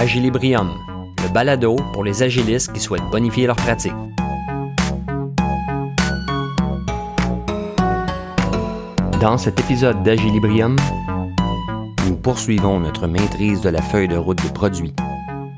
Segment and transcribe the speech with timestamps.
[0.00, 0.70] Agilibrium,
[1.24, 3.92] le balado pour les agilistes qui souhaitent bonifier leur pratique.
[9.20, 10.76] Dans cet épisode d'Agilibrium,
[12.06, 14.94] nous poursuivons notre maîtrise de la feuille de route des produits.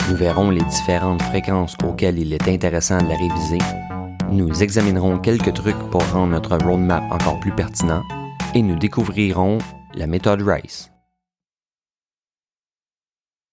[0.09, 3.59] Nous verrons les différentes fréquences auxquelles il est intéressant de la réviser.
[4.33, 8.03] Nous examinerons quelques trucs pour rendre notre roadmap encore plus pertinent
[8.55, 9.59] et nous découvrirons
[9.95, 10.91] la méthode RICE.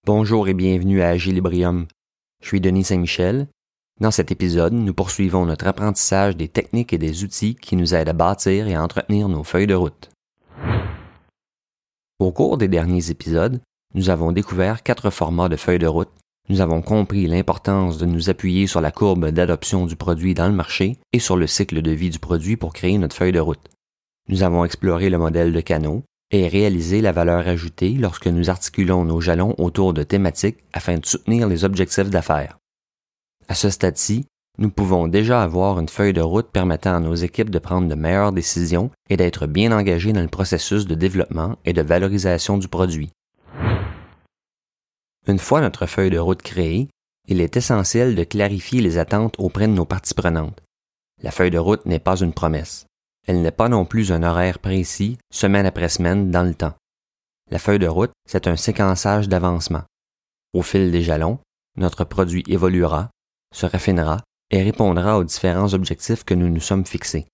[0.08, 1.86] Bonjour et bienvenue à Agilibrium.
[2.40, 3.46] Je suis Denis Saint-Michel.
[4.00, 8.08] Dans cet épisode, nous poursuivons notre apprentissage des techniques et des outils qui nous aident
[8.08, 10.08] à bâtir et à entretenir nos feuilles de route.
[12.18, 13.60] Au cours des derniers épisodes,
[13.94, 16.08] nous avons découvert quatre formats de feuilles de route.
[16.48, 20.54] Nous avons compris l'importance de nous appuyer sur la courbe d'adoption du produit dans le
[20.54, 23.68] marché et sur le cycle de vie du produit pour créer notre feuille de route.
[24.30, 29.04] Nous avons exploré le modèle de canot, et réaliser la valeur ajoutée lorsque nous articulons
[29.04, 32.58] nos jalons autour de thématiques afin de soutenir les objectifs d'affaires.
[33.48, 34.26] À ce stade-ci,
[34.58, 37.94] nous pouvons déjà avoir une feuille de route permettant à nos équipes de prendre de
[37.94, 42.68] meilleures décisions et d'être bien engagées dans le processus de développement et de valorisation du
[42.68, 43.10] produit.
[45.28, 46.88] Une fois notre feuille de route créée,
[47.28, 50.60] il est essentiel de clarifier les attentes auprès de nos parties prenantes.
[51.22, 52.87] La feuille de route n'est pas une promesse.
[53.28, 56.72] Elle n'est pas non plus un horaire précis, semaine après semaine, dans le temps.
[57.50, 59.82] La feuille de route, c'est un séquençage d'avancement.
[60.54, 61.38] Au fil des jalons,
[61.76, 63.10] notre produit évoluera,
[63.54, 67.26] se raffinera et répondra aux différents objectifs que nous nous sommes fixés.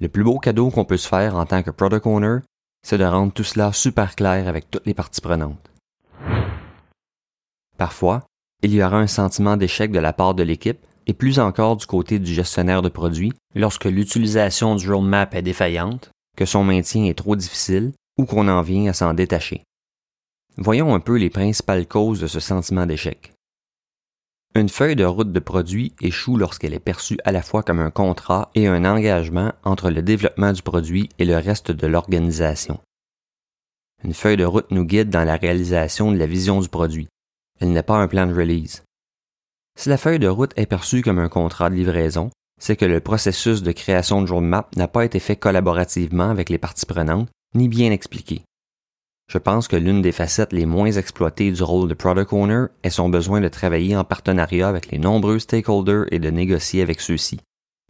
[0.00, 2.38] Le plus beau cadeau qu'on peut se faire en tant que product owner,
[2.82, 5.70] c'est de rendre tout cela super clair avec toutes les parties prenantes.
[7.76, 8.24] Parfois,
[8.62, 11.86] il y aura un sentiment d'échec de la part de l'équipe et plus encore du
[11.86, 17.18] côté du gestionnaire de produits lorsque l'utilisation du roadmap est défaillante, que son maintien est
[17.18, 19.62] trop difficile ou qu'on en vient à s'en détacher.
[20.58, 23.32] Voyons un peu les principales causes de ce sentiment d'échec.
[24.54, 27.90] Une feuille de route de produit échoue lorsqu'elle est perçue à la fois comme un
[27.90, 32.80] contrat et un engagement entre le développement du produit et le reste de l'organisation.
[34.04, 37.08] Une feuille de route nous guide dans la réalisation de la vision du produit.
[37.60, 38.82] Elle n'est pas un plan de release.
[39.78, 42.30] Si la feuille de route est perçue comme un contrat de livraison,
[42.60, 46.58] c'est que le processus de création de roadmap n'a pas été fait collaborativement avec les
[46.58, 48.42] parties prenantes, ni bien expliqué.
[49.30, 52.90] Je pense que l'une des facettes les moins exploitées du rôle de product owner est
[52.90, 57.38] son besoin de travailler en partenariat avec les nombreux stakeholders et de négocier avec ceux-ci.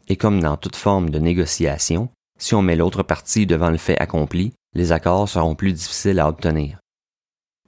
[0.08, 3.98] Et comme dans toute forme de négociation, si on met l'autre partie devant le fait
[3.98, 6.80] accompli, les accords seront plus difficiles à obtenir.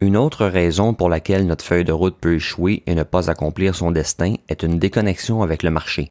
[0.02, 3.74] Une autre raison pour laquelle notre feuille de route peut échouer et ne pas accomplir
[3.74, 6.08] son destin est une déconnexion avec le marché.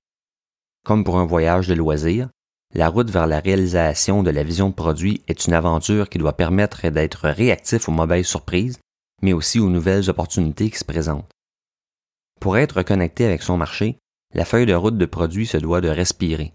[0.86, 2.30] Comme pour un voyage de loisirs,
[2.76, 6.38] la route vers la réalisation de la vision de produit est une aventure qui doit
[6.38, 8.78] permettre d'être réactif aux mauvaises surprises,
[9.24, 11.32] mais aussi aux nouvelles opportunités qui se présentent.
[12.40, 13.98] Pour être connecté avec son marché,
[14.36, 16.54] la feuille de route de produit se doit de respirer.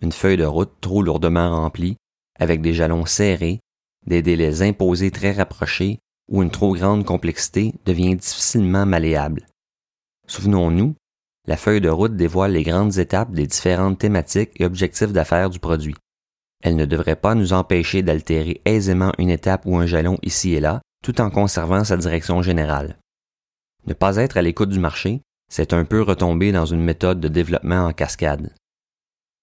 [0.00, 1.98] Une feuille de route trop lourdement remplie,
[2.38, 3.60] avec des jalons serrés,
[4.06, 9.46] des délais imposés très rapprochés ou une trop grande complexité devient difficilement malléable.
[10.26, 10.94] Souvenons-nous,
[11.46, 15.60] la feuille de route dévoile les grandes étapes des différentes thématiques et objectifs d'affaires du
[15.60, 15.94] produit.
[16.62, 20.60] Elle ne devrait pas nous empêcher d'altérer aisément une étape ou un jalon ici et
[20.60, 22.96] là, tout en conservant sa direction générale.
[23.86, 27.28] Ne pas être à l'écoute du marché, c'est un peu retomber dans une méthode de
[27.28, 28.52] développement en cascade.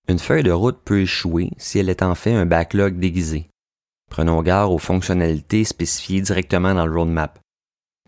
[0.09, 3.47] Une feuille de route peut échouer si elle est en fait un backlog déguisé.
[4.13, 7.39] Prenons garde aux fonctionnalités spécifiées directement dans le roadmap.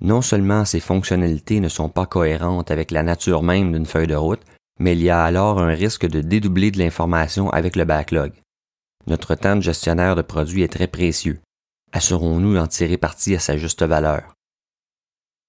[0.02, 4.14] Non seulement ces fonctionnalités ne sont pas cohérentes avec la nature même d'une feuille de
[4.14, 4.44] route,
[4.80, 8.34] mais il y a alors un risque de dédoubler de l'information avec le backlog.
[9.08, 11.40] Notre temps de gestionnaire de produits est très précieux.
[11.92, 14.36] Assurons-nous d'en tirer parti à sa juste valeur.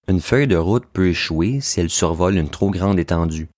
[0.08, 3.50] Une feuille de route peut échouer si elle survole une trop grande étendue.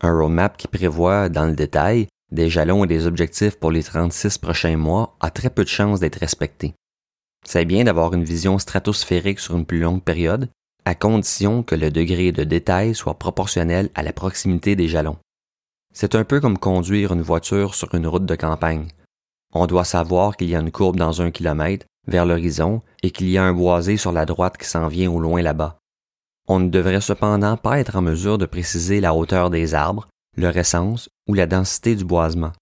[0.00, 4.38] Un roadmap qui prévoit, dans le détail, des jalons et des objectifs pour les 36
[4.38, 6.74] prochains mois a très peu de chances d'être respecté.
[7.46, 10.48] C'est bien d'avoir une vision stratosphérique sur une plus longue période,
[10.84, 15.18] à condition que le degré de détail soit proportionnel à la proximité des jalons.
[15.94, 18.88] C'est un peu comme conduire une voiture sur une route de campagne.
[19.54, 23.28] On doit savoir qu'il y a une courbe dans un kilomètre vers l'horizon et qu'il
[23.28, 25.78] y a un boisé sur la droite qui s'en vient au loin là-bas.
[26.48, 30.56] On ne devrait cependant pas être en mesure de préciser la hauteur des arbres, leur
[30.56, 32.52] essence ou la densité du boisement.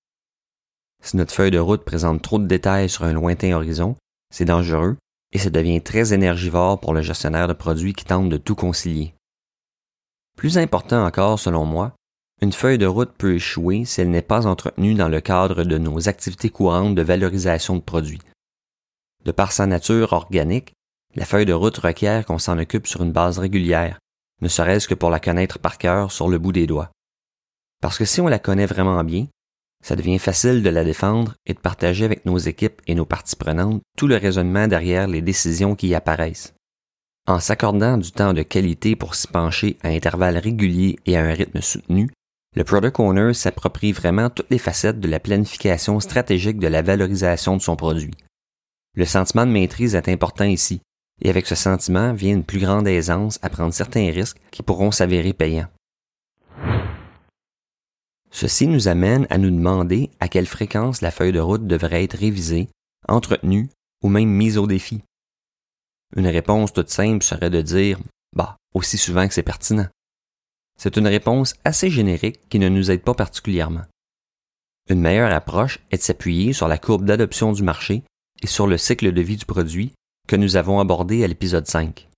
[1.03, 3.97] Si notre feuille de route présente trop de détails sur un lointain horizon,
[4.33, 4.97] c'est dangereux
[5.33, 9.15] et ça devient très énergivore pour le gestionnaire de produits qui tente de tout concilier.
[10.37, 11.95] Plus important encore, selon moi,
[12.43, 15.79] une feuille de route peut échouer si elle n'est pas entretenue dans le cadre de
[15.79, 18.23] nos activités courantes de valorisation de produits.
[19.25, 20.73] De par sa nature organique,
[21.17, 23.99] La feuille de route requiert qu'on s'en occupe sur une base régulière,
[24.43, 26.93] ne serait-ce que pour la connaître par cœur sur le bout des doigts.
[27.81, 29.27] Parce que si on la connaît vraiment bien,
[29.83, 33.37] ça devient facile de la défendre et de partager avec nos équipes et nos parties
[33.37, 36.55] prenantes tout le raisonnement derrière les décisions qui y apparaissent.
[37.27, 41.33] En s'accordant du temps de qualité pour s'y pencher à intervalles réguliers et à un
[41.33, 42.11] rythme soutenu,
[42.57, 47.57] le Product Owner s'approprie vraiment toutes les facettes de la planification stratégique de la valorisation
[47.57, 48.15] de son produit.
[48.97, 50.81] Le sentiment de maîtrise est important ici,
[51.23, 54.91] et avec ce sentiment vient une plus grande aisance à prendre certains risques qui pourront
[54.91, 55.69] s'avérer payants.
[58.31, 62.17] Ceci nous amène à nous demander à quelle fréquence la feuille de route devrait être
[62.17, 62.69] révisée,
[63.09, 63.69] entretenue
[64.03, 65.03] ou même mise au défi.
[66.17, 67.99] Une réponse toute simple serait de dire
[68.35, 69.89] bah, aussi souvent que c'est pertinent.
[70.79, 73.85] C'est une réponse assez générique qui ne nous aide pas particulièrement.
[74.89, 78.03] Une meilleure approche est de s'appuyer sur la courbe d'adoption du marché
[78.43, 79.93] et sur le cycle de vie du produit
[80.27, 82.09] que nous avons abordé à l'épisode 5.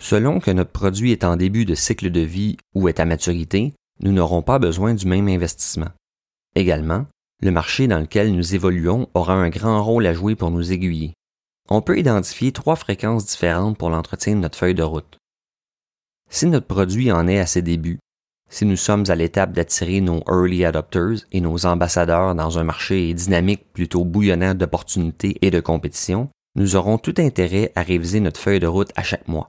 [0.00, 3.72] Selon que notre produit est en début de cycle de vie ou est à maturité,
[4.00, 5.90] nous n'aurons pas besoin du même investissement.
[6.54, 7.06] Également,
[7.42, 11.14] le marché dans lequel nous évoluons aura un grand rôle à jouer pour nous aiguiller.
[11.68, 15.18] On peut identifier trois fréquences différentes pour l'entretien de notre feuille de route.
[16.30, 17.98] Si notre produit en est à ses débuts,
[18.50, 23.12] si nous sommes à l'étape d'attirer nos early adopters et nos ambassadeurs dans un marché
[23.12, 28.60] dynamique plutôt bouillonnant d'opportunités et de compétition, nous aurons tout intérêt à réviser notre feuille
[28.60, 29.48] de route à chaque mois.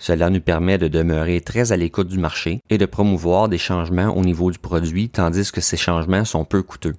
[0.00, 4.14] Cela nous permet de demeurer très à l'écoute du marché et de promouvoir des changements
[4.16, 6.96] au niveau du produit tandis que ces changements sont peu coûteux.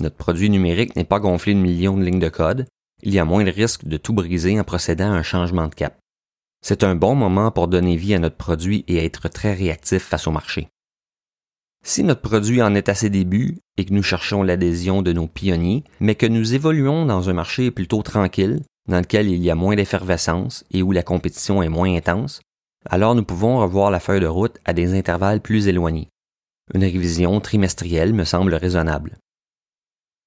[0.00, 2.66] Notre produit numérique n'est pas gonflé de millions de lignes de code,
[3.02, 5.74] il y a moins de risque de tout briser en procédant à un changement de
[5.74, 5.98] cap.
[6.62, 10.26] C'est un bon moment pour donner vie à notre produit et être très réactif face
[10.26, 10.68] au marché.
[11.84, 15.28] Si notre produit en est à ses débuts et que nous cherchons l'adhésion de nos
[15.28, 19.54] pionniers, mais que nous évoluons dans un marché plutôt tranquille, dans lequel il y a
[19.54, 22.40] moins d'effervescence et où la compétition est moins intense,
[22.88, 26.08] alors nous pouvons revoir la feuille de route à des intervalles plus éloignés.
[26.74, 29.18] Une révision trimestrielle me semble raisonnable.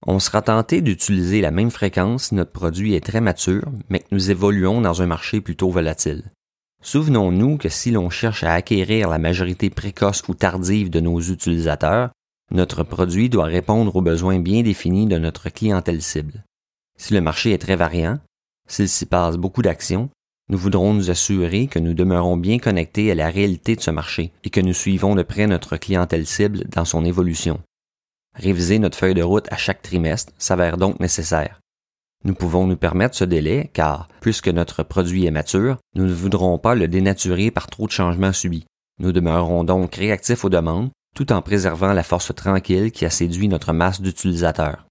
[0.06, 4.08] On sera tenté d'utiliser la même fréquence si notre produit est très mature, mais que
[4.12, 6.24] nous évoluons dans un marché plutôt volatile.
[6.82, 12.12] Souvenons-nous que si l'on cherche à acquérir la majorité précoce ou tardive de nos utilisateurs,
[12.52, 16.46] notre produit doit répondre aux besoins bien définis de notre clientèle cible.
[16.98, 18.20] Si le marché est très variant,
[18.70, 20.10] s'il s'y passe beaucoup d'actions,
[20.50, 24.32] nous voudrons nous assurer que nous demeurons bien connectés à la réalité de ce marché
[24.44, 27.60] et que nous suivons de près notre clientèle cible dans son évolution.
[28.36, 31.60] Réviser notre feuille de route à chaque trimestre s'avère donc nécessaire.
[32.24, 36.58] Nous pouvons nous permettre ce délai car, puisque notre produit est mature, nous ne voudrons
[36.58, 38.66] pas le dénaturer par trop de changements subis.
[39.00, 43.48] Nous demeurerons donc réactifs aux demandes tout en préservant la force tranquille qui a séduit
[43.48, 44.86] notre masse d'utilisateurs.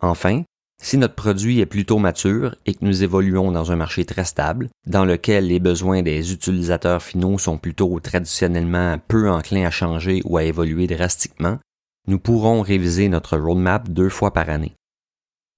[0.00, 0.42] Enfin,
[0.82, 4.68] si notre produit est plutôt mature et que nous évoluons dans un marché très stable,
[4.86, 10.36] dans lequel les besoins des utilisateurs finaux sont plutôt traditionnellement peu enclins à changer ou
[10.36, 11.58] à évoluer drastiquement,
[12.06, 14.74] nous pourrons réviser notre roadmap deux fois par année.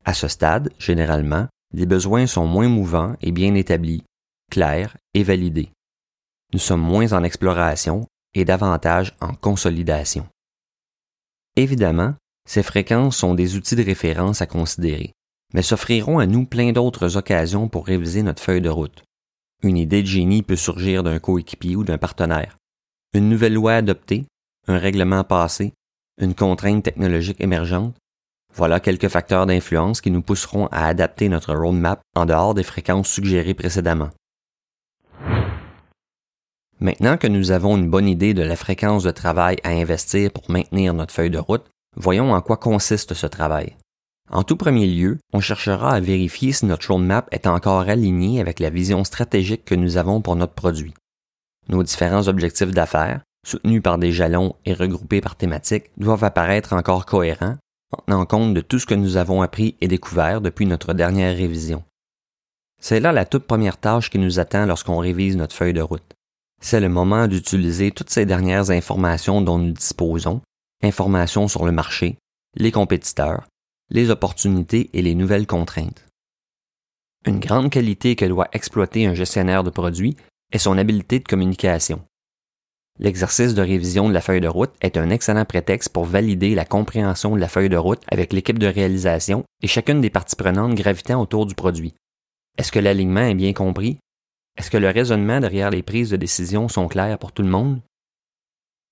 [0.05, 4.05] À ce stade, généralement, les besoins sont moins mouvants et bien établis,
[4.51, 5.71] clairs et validés.
[6.53, 10.27] Nous sommes moins en exploration et davantage en consolidation.
[11.57, 12.15] Évidemment,
[12.49, 15.13] ces fréquences sont des outils de référence à considérer,
[15.53, 19.05] mais s'offriront à nous plein d'autres occasions pour réviser notre feuille de route.
[19.63, 22.57] Une idée de génie peut surgir d'un coéquipier ou d'un partenaire.
[23.13, 24.25] Une nouvelle loi adoptée,
[24.67, 25.75] un règlement passé,
[26.19, 27.95] une contrainte technologique émergente,
[28.55, 33.09] voilà quelques facteurs d'influence qui nous pousseront à adapter notre roadmap en dehors des fréquences
[33.09, 34.11] suggérées précédemment.
[36.81, 40.51] Maintenant que nous avons une bonne idée de la fréquence de travail à investir pour
[40.51, 41.67] maintenir notre feuille de route,
[42.01, 43.77] Voyons en quoi consiste ce travail.
[44.31, 48.61] En tout premier lieu, on cherchera à vérifier si notre roadmap est encore aligné avec
[48.61, 50.95] la vision stratégique que nous avons pour notre produit.
[51.69, 57.05] Nos différents objectifs d'affaires, soutenus par des jalons et regroupés par thématiques, doivent apparaître encore
[57.05, 57.57] cohérents
[57.91, 61.37] en tenant compte de tout ce que nous avons appris et découvert depuis notre dernière
[61.37, 61.83] révision.
[62.81, 66.15] C'est là la toute première tâche qui nous attend lorsqu'on révise notre feuille de route.
[66.61, 70.43] C'est le moment d'utiliser toutes ces dernières informations dont nous disposons
[70.83, 72.19] informations sur le marché,
[72.57, 73.47] les compétiteurs,
[73.91, 76.07] les opportunités et les nouvelles contraintes.
[77.27, 80.17] Une grande qualité que doit exploiter un gestionnaire de produits
[80.53, 82.01] est son habileté de communication.
[83.01, 86.65] L'exercice de révision de la feuille de route est un excellent prétexte pour valider la
[86.65, 90.75] compréhension de la feuille de route avec l'équipe de réalisation et chacune des parties prenantes
[90.75, 91.95] gravitant autour du produit.
[92.57, 93.99] Est-ce que l'alignement est bien compris?
[94.57, 97.81] Est-ce que le raisonnement derrière les prises de décision sont clairs pour tout le monde?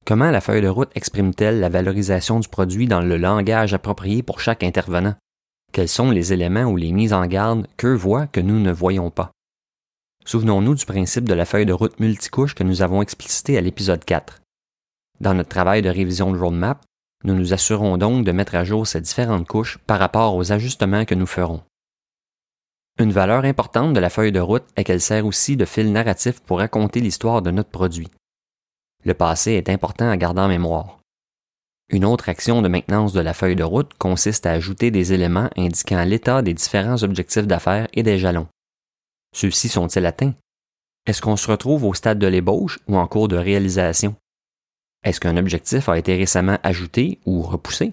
[0.06, 4.38] Comment la feuille de route exprime-t-elle la valorisation du produit dans le langage approprié pour
[4.38, 5.16] chaque intervenant?
[5.72, 9.10] Quels sont les éléments ou les mises en garde qu'eux voient que nous ne voyons
[9.10, 9.32] pas?
[10.24, 14.04] Souvenons-nous du principe de la feuille de route multicouche que nous avons explicité à l'épisode
[14.04, 14.42] 4.
[15.20, 16.84] Dans notre travail de révision de roadmap,
[17.24, 21.04] nous nous assurons donc de mettre à jour ces différentes couches par rapport aux ajustements
[21.04, 21.62] que nous ferons.
[23.00, 26.38] Une valeur importante de la feuille de route est qu'elle sert aussi de fil narratif
[26.38, 28.08] pour raconter l'histoire de notre produit.
[29.06, 30.98] Le passé est important à garder en mémoire.
[31.90, 35.48] Une autre action de maintenance de la feuille de route consiste à ajouter des éléments
[35.56, 38.48] indiquant l'état des différents objectifs d'affaires et des jalons.
[39.32, 40.34] Ceux-ci sont-ils atteints?
[41.06, 44.16] Est-ce qu'on se retrouve au stade de l'ébauche ou en cours de réalisation?
[45.04, 47.92] Est-ce qu'un objectif a été récemment ajouté ou repoussé?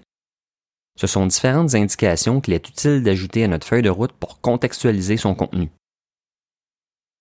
[0.96, 5.16] Ce sont différentes indications qu'il est utile d'ajouter à notre feuille de route pour contextualiser
[5.16, 5.70] son contenu.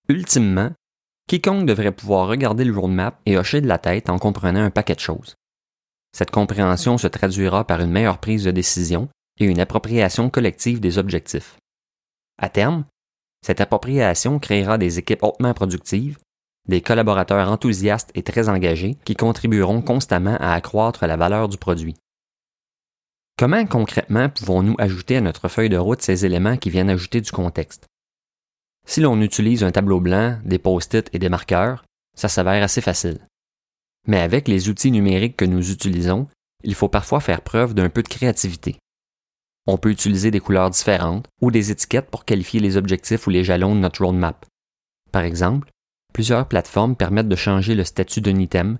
[0.09, 0.71] Ultimement,
[1.27, 4.96] quiconque devrait pouvoir regarder le roadmap et hocher de la tête en comprenant un paquet
[4.96, 5.36] de choses.
[6.15, 10.98] Cette compréhension se traduira par une meilleure prise de décision et une appropriation collective des
[10.98, 11.58] objectifs.
[12.39, 12.86] À terme,
[13.46, 16.18] cette appropriation créera des équipes hautement productives,
[16.68, 21.96] des collaborateurs enthousiastes et très engagés qui contribueront constamment à accroître la valeur du produit.
[23.38, 27.32] Comment concrètement pouvons-nous ajouter à notre feuille de route ces éléments qui viennent ajouter du
[27.32, 27.88] contexte?
[28.87, 31.83] Si l'on utilise un tableau blanc, des post-it et des marqueurs,
[32.15, 33.19] ça s'avère assez facile.
[34.07, 36.27] Mais avec les outils numériques que nous utilisons,
[36.63, 38.77] il faut parfois faire preuve d'un peu de créativité.
[39.65, 43.43] On peut utiliser des couleurs différentes ou des étiquettes pour qualifier les objectifs ou les
[43.43, 44.45] jalons de notre roadmap.
[45.11, 45.69] Par exemple,
[46.11, 48.77] plusieurs plateformes permettent de changer le statut d'un item,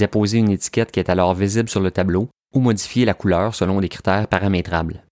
[0.00, 3.80] apposer une étiquette qui est alors visible sur le tableau ou modifier la couleur selon
[3.80, 5.04] des critères paramétrables.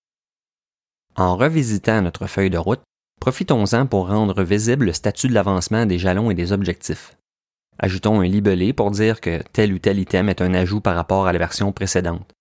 [1.17, 2.83] En revisitant notre feuille de route,
[3.21, 7.17] profitons-en pour rendre visible le statut de l'avancement des jalons et des objectifs.
[7.79, 11.27] Ajoutons un libellé pour dire que tel ou tel item est un ajout par rapport
[11.27, 12.33] à la version précédente.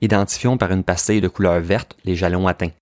[0.00, 2.72] Identifions par une pastille de couleur verte les jalons atteints.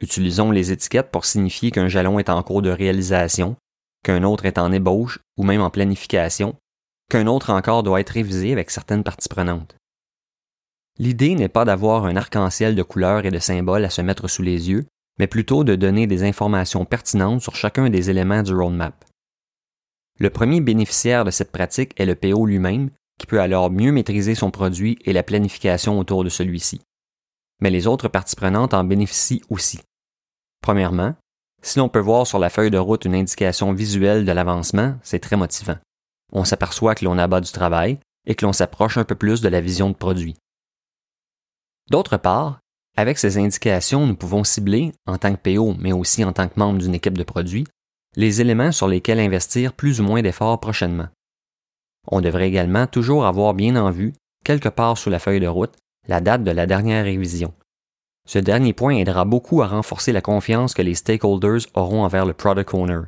[0.00, 3.56] Utilisons les étiquettes pour signifier qu'un jalon est en cours de réalisation,
[4.04, 6.56] qu'un autre est en ébauche ou même en planification,
[7.10, 9.76] qu'un autre encore doit être révisé avec certaines parties prenantes.
[10.98, 14.42] L'idée n'est pas d'avoir un arc-en-ciel de couleurs et de symboles à se mettre sous
[14.42, 14.86] les yeux,
[15.18, 19.04] mais plutôt de donner des informations pertinentes sur chacun des éléments du roadmap.
[20.18, 24.34] Le premier bénéficiaire de cette pratique est le PO lui-même, qui peut alors mieux maîtriser
[24.34, 26.80] son produit et la planification autour de celui-ci.
[27.60, 29.80] Mais les autres parties prenantes en bénéficient aussi.
[30.60, 31.14] Premièrement,
[31.62, 35.20] si l'on peut voir sur la feuille de route une indication visuelle de l'avancement, c'est
[35.20, 35.76] très motivant.
[36.32, 39.48] On s'aperçoit que l'on abat du travail et que l'on s'approche un peu plus de
[39.48, 40.36] la vision de produit.
[41.90, 42.60] D'autre part,
[42.96, 46.58] avec ces indications, nous pouvons cibler, en tant que PO, mais aussi en tant que
[46.58, 47.66] membre d'une équipe de produits,
[48.16, 51.08] les éléments sur lesquels investir plus ou moins d'efforts prochainement.
[52.08, 54.12] On devrait également toujours avoir bien en vue,
[54.44, 55.74] quelque part sous la feuille de route,
[56.08, 57.54] la date de la dernière révision.
[58.28, 62.34] Ce dernier point aidera beaucoup à renforcer la confiance que les stakeholders auront envers le
[62.34, 63.00] product owner.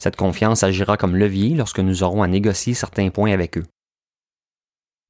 [0.00, 3.64] Cette confiance agira comme levier lorsque nous aurons à négocier certains points avec eux.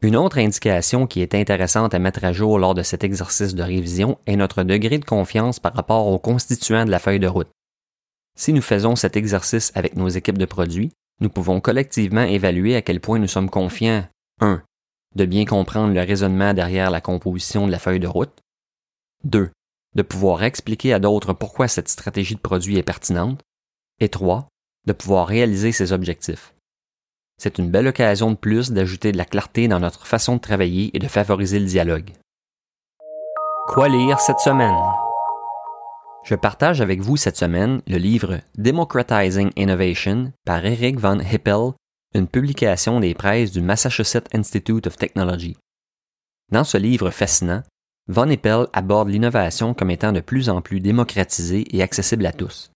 [0.02, 3.62] Une autre indication qui est intéressante à mettre à jour lors de cet exercice de
[3.62, 7.48] révision est notre degré de confiance par rapport aux constituants de la feuille de route.
[8.36, 12.82] Si nous faisons cet exercice avec nos équipes de produits, nous pouvons collectivement évaluer à
[12.82, 14.04] quel point nous sommes confiants
[14.40, 14.62] 1.
[15.14, 18.42] de bien comprendre le raisonnement derrière la composition de la feuille de route,
[19.22, 19.50] 2.
[19.94, 23.40] de pouvoir expliquer à d'autres pourquoi cette stratégie de produit est pertinente,
[24.00, 24.48] et 3.
[24.86, 26.53] de pouvoir réaliser ses objectifs.
[27.36, 30.90] C'est une belle occasion de plus d'ajouter de la clarté dans notre façon de travailler
[30.94, 32.12] et de favoriser le dialogue.
[33.68, 34.76] Quoi lire cette semaine?
[36.24, 41.72] Je partage avec vous cette semaine le livre Democratizing Innovation par Eric Van Hippel,
[42.14, 45.56] une publication des presses du Massachusetts Institute of Technology.
[46.50, 47.62] Dans ce livre fascinant,
[48.06, 52.70] Van Hippel aborde l'innovation comme étant de plus en plus démocratisée et accessible à tous.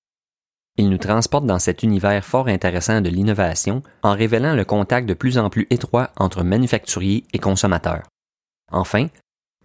[0.78, 5.14] Il nous transporte dans cet univers fort intéressant de l'innovation en révélant le contact de
[5.14, 8.04] plus en plus étroit entre manufacturiers et consommateurs.
[8.70, 9.08] Enfin,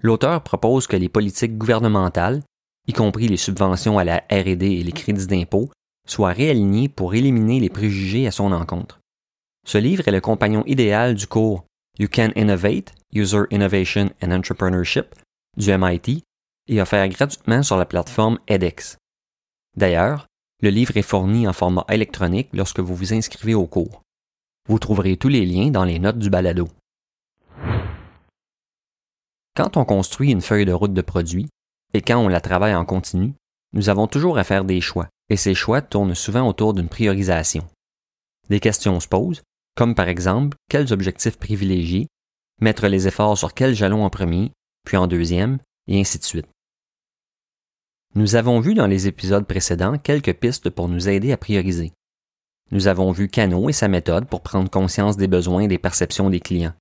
[0.02, 2.42] l'auteur propose que les politiques gouvernementales,
[2.88, 5.70] y compris les subventions à la RD et les crédits d'impôt,
[6.08, 9.00] soient réalignées pour éliminer les préjugés à son encontre.
[9.68, 11.64] Ce livre est le compagnon idéal du cours
[12.00, 15.14] You Can Innovate, User Innovation and Entrepreneurship
[15.58, 16.24] du MIT
[16.68, 18.98] et offert gratuitement sur la plateforme edX.
[19.78, 20.26] D'ailleurs,
[20.62, 24.02] le livre est fourni en format électronique lorsque vous vous inscrivez au cours.
[24.70, 26.70] Vous trouverez tous les liens dans les notes du balado.
[29.56, 31.48] Quand on construit une feuille de route de produit,
[31.94, 33.34] et quand on la travaille en continu,
[33.74, 37.68] nous avons toujours à faire des choix, et ces choix tournent souvent autour d'une priorisation.
[38.50, 39.42] Des questions se posent,
[39.76, 42.08] comme par exemple quels objectifs privilégier,
[42.62, 44.52] mettre les efforts sur quel jalon en premier,
[44.86, 46.48] puis en deuxième, et ainsi de suite.
[48.16, 51.94] Nous avons vu dans les épisodes précédents quelques pistes pour nous aider à prioriser.
[52.70, 56.30] Nous avons vu Cano et sa méthode pour prendre conscience des besoins et des perceptions
[56.30, 56.76] des clients.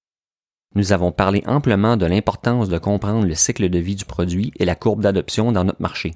[0.75, 4.67] Nous avons parlé amplement de l'importance de comprendre le cycle de vie du produit et
[4.67, 6.15] la courbe d'adoption dans notre marché.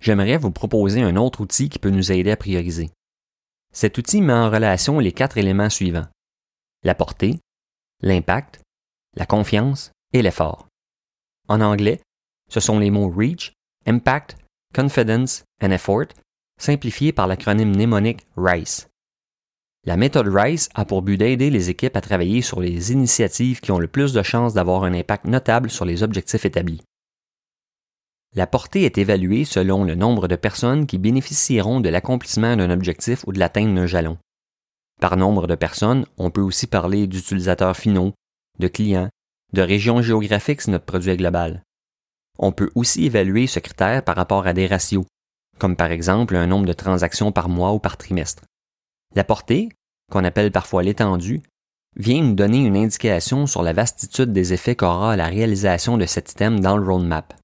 [0.00, 2.90] J'aimerais vous proposer un autre outil qui peut nous aider à prioriser.
[3.72, 6.06] Cet outil met en relation les quatre éléments suivants.
[6.82, 7.40] La portée,
[8.02, 8.60] l'impact,
[9.16, 10.68] la confiance et l'effort.
[11.48, 12.00] En anglais,
[12.50, 13.52] ce sont les mots reach,
[13.88, 14.36] impact,
[14.74, 16.08] confidence and effort,
[16.60, 18.88] simplifiés par l'acronyme mnémonique RICE.
[19.84, 23.72] La méthode RICE a pour but d'aider les équipes à travailler sur les initiatives qui
[23.72, 26.82] ont le plus de chances d'avoir un impact notable sur les objectifs établis.
[28.34, 33.24] La portée est évaluée selon le nombre de personnes qui bénéficieront de l'accomplissement d'un objectif
[33.26, 34.18] ou de l'atteinte d'un jalon.
[35.00, 38.12] Par nombre de personnes, on peut aussi parler d'utilisateurs finaux,
[38.58, 39.08] de clients,
[39.54, 41.62] de régions géographiques si notre produit est global.
[42.38, 45.04] On peut aussi évaluer ce critère par rapport à des ratios,
[45.58, 48.44] comme par exemple un nombre de transactions par mois ou par trimestre.
[49.14, 49.68] La portée,
[50.10, 51.42] qu'on appelle parfois l'étendue,
[51.96, 56.30] vient nous donner une indication sur la vastitude des effets qu'aura la réalisation de cet
[56.32, 57.34] item dans le roadmap.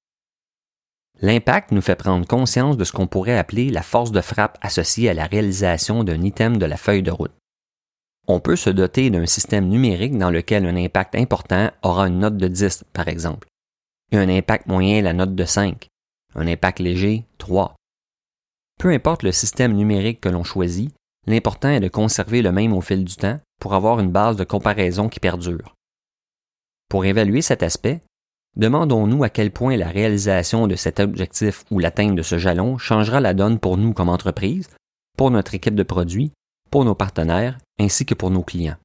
[1.21, 5.09] L'impact nous fait prendre conscience de ce qu'on pourrait appeler la force de frappe associée
[5.09, 7.33] à la réalisation d'un item de la feuille de route.
[8.27, 12.37] On peut se doter d'un système numérique dans lequel un impact important aura une note
[12.37, 13.49] de 10, par exemple,
[14.17, 15.89] un impact moyen la note de 5,
[16.35, 17.75] un impact léger 3.
[18.79, 20.93] Peu importe le système numérique que l'on choisit,
[21.27, 24.45] l'important est de conserver le même au fil du temps pour avoir une base de
[24.45, 25.75] comparaison qui perdure.
[26.89, 28.01] Pour évaluer cet aspect,
[28.57, 33.21] Demandons-nous à quel point la réalisation de cet objectif ou l'atteinte de ce jalon changera
[33.21, 34.69] la donne pour nous comme entreprise,
[35.19, 36.31] pour notre équipe de produits,
[36.71, 38.77] pour nos partenaires ainsi que pour nos clients.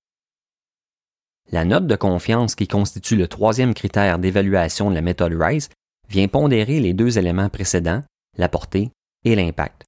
[1.51, 5.69] La note de confiance qui constitue le troisième critère d'évaluation de la méthode RISE
[6.07, 8.03] vient pondérer les deux éléments précédents,
[8.37, 8.91] la portée
[9.25, 9.85] et l'impact.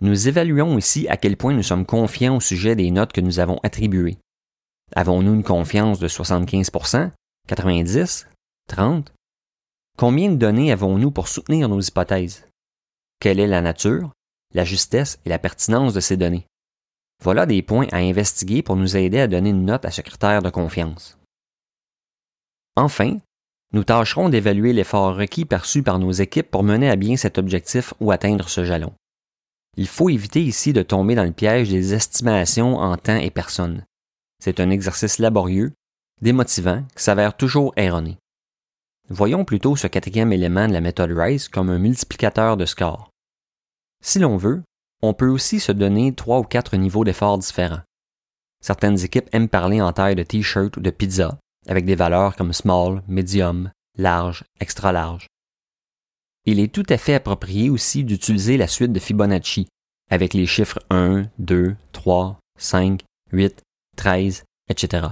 [0.00, 3.38] Nous évaluons ici à quel point nous sommes confiants au sujet des notes que nous
[3.38, 4.16] avons attribuées.
[4.94, 7.10] Avons-nous une confiance de 75%
[7.48, 8.26] 90%
[8.68, 9.12] 30.
[9.96, 12.46] Combien de données avons-nous pour soutenir nos hypothèses?
[13.18, 14.12] Quelle est la nature,
[14.54, 16.46] la justesse et la pertinence de ces données?
[17.22, 20.42] Voilà des points à investiguer pour nous aider à donner une note à ce critère
[20.42, 21.18] de confiance.
[22.76, 23.18] Enfin,
[23.72, 27.92] nous tâcherons d'évaluer l'effort requis perçu par nos équipes pour mener à bien cet objectif
[28.00, 28.92] ou atteindre ce jalon.
[29.76, 33.84] Il faut éviter ici de tomber dans le piège des estimations en temps et personne.
[34.42, 35.72] C'est un exercice laborieux,
[36.22, 38.16] démotivant, qui s'avère toujours erroné.
[39.10, 43.10] Voyons plutôt ce quatrième élément de la méthode RISE comme un multiplicateur de score.
[44.02, 44.62] Si l'on veut,
[45.02, 47.80] on peut aussi se donner trois ou quatre niveaux d'effort différents.
[48.60, 52.52] Certaines équipes aiment parler en taille de t-shirt ou de pizza, avec des valeurs comme
[52.52, 55.26] small, medium, large, extra large.
[56.44, 59.68] Il est tout à fait approprié aussi d'utiliser la suite de Fibonacci,
[60.10, 63.62] avec les chiffres 1, 2, 3, 5, 8,
[63.96, 65.08] 13, etc.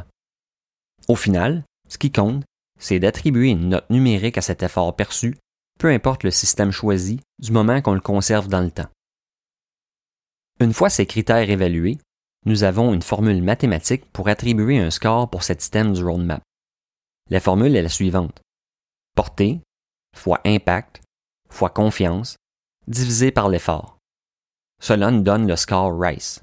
[1.08, 2.42] Au final, ce qui compte,
[2.78, 5.36] c'est d'attribuer une note numérique à cet effort perçu,
[5.78, 8.88] peu importe le système choisi, du moment qu'on le conserve dans le temps.
[10.58, 11.98] Une fois ces critères évalués,
[12.46, 16.42] nous avons une formule mathématique pour attribuer un score pour cet item du roadmap.
[17.28, 18.40] La formule est la suivante.
[19.14, 19.60] Portée
[20.16, 21.02] fois impact
[21.50, 22.36] fois confiance
[22.86, 23.98] divisé par l'effort.
[24.80, 26.42] Cela nous donne le score RICE.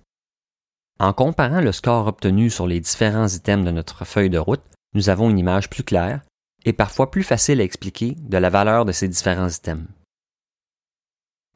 [0.99, 5.09] En comparant le score obtenu sur les différents items de notre feuille de route, nous
[5.09, 6.21] avons une image plus claire
[6.65, 9.87] et parfois plus facile à expliquer de la valeur de ces différents items.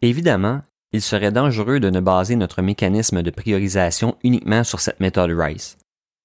[0.01, 0.61] Évidemment,
[0.93, 5.77] il serait dangereux de ne baser notre mécanisme de priorisation uniquement sur cette méthode RICE.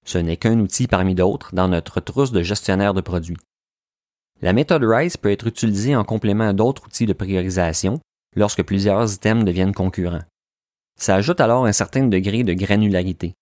[0.05, 3.37] Ce n'est qu'un outil parmi d'autres dans notre trousse de gestionnaire de produits.
[4.41, 7.99] La méthode RICE peut être utilisée en complément d'autres outils de priorisation
[8.35, 10.23] lorsque plusieurs items deviennent concurrents.
[10.99, 13.33] Ça ajoute alors un certain degré de granularité.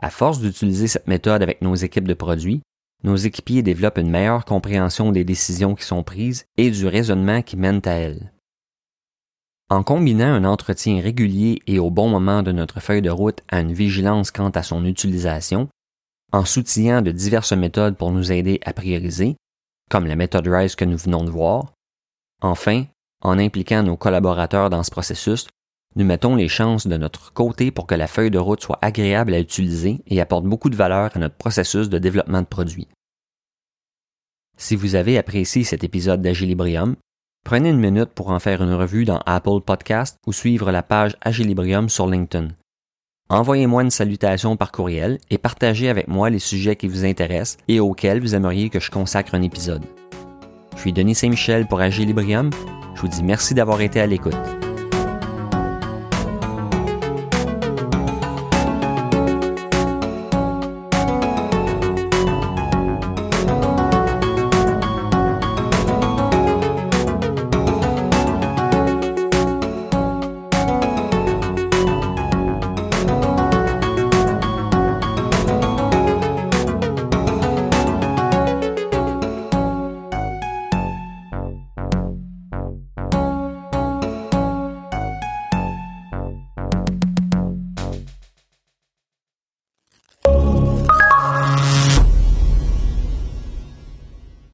[0.00, 2.62] À force d'utiliser cette méthode avec nos équipes de produits,
[3.02, 7.56] nos équipiers développent une meilleure compréhension des décisions qui sont prises et du raisonnement qui
[7.56, 8.32] mène à elles.
[9.72, 13.60] En combinant un entretien régulier et au bon moment de notre feuille de route à
[13.60, 15.68] une vigilance quant à son utilisation,
[16.32, 19.36] en soutillant de diverses méthodes pour nous aider à prioriser,
[19.88, 21.72] comme la méthode RISE que nous venons de voir,
[22.42, 22.84] enfin,
[23.22, 25.46] en impliquant nos collaborateurs dans ce processus,
[25.94, 29.34] nous mettons les chances de notre côté pour que la feuille de route soit agréable
[29.34, 32.88] à utiliser et apporte beaucoup de valeur à notre processus de développement de produits.
[34.56, 36.96] Si vous avez apprécié cet épisode d'Agilibrium,
[37.44, 41.16] prenez une minute pour en faire une revue dans Apple Podcast ou suivre la page
[41.20, 42.48] Agilibrium sur LinkedIn.
[43.28, 47.78] Envoyez-moi une salutation par courriel et partagez avec moi les sujets qui vous intéressent et
[47.78, 49.84] auxquels vous aimeriez que je consacre un épisode.
[50.74, 52.50] Je suis Denis Saint-Michel pour Agilibrium
[52.94, 54.69] Je vous dis merci d'avoir été à l'écoute.